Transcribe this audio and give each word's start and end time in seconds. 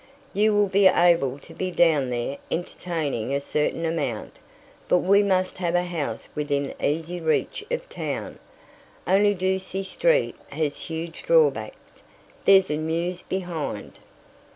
You 0.33 0.55
will 0.55 0.65
be 0.67 0.87
able 0.87 1.37
to 1.37 1.53
be 1.53 1.69
down 1.69 2.09
there 2.09 2.37
entertaining 2.49 3.31
a 3.35 3.39
certain 3.39 3.85
amount, 3.85 4.37
but 4.87 4.97
we 4.97 5.21
must 5.21 5.59
have 5.59 5.75
a 5.75 5.83
house 5.83 6.27
within 6.33 6.73
easy 6.81 7.21
reach 7.21 7.63
of 7.69 7.87
Town. 7.87 8.39
Only 9.05 9.35
Ducie 9.35 9.83
Street 9.83 10.37
has 10.47 10.75
huge 10.89 11.21
drawbacks. 11.21 12.01
There's 12.45 12.71
a 12.71 12.77
mews 12.77 13.21
behind." 13.21 13.99